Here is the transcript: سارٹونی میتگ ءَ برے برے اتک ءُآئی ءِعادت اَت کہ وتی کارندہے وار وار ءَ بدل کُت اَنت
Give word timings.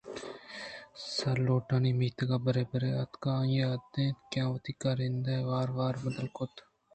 سارٹونی 1.15 1.91
میتگ 1.99 2.31
ءَ 2.35 2.43
برے 2.45 2.63
برے 2.71 2.89
اتک 3.03 3.23
ءُآئی 3.31 3.55
ءِعادت 3.59 3.93
اَت 4.01 4.19
کہ 4.31 4.41
وتی 4.51 4.73
کارندہے 4.81 5.37
وار 5.47 5.69
وار 5.77 5.95
ءَ 5.97 6.03
بدل 6.05 6.27
کُت 6.35 6.53
اَنت 6.53 6.55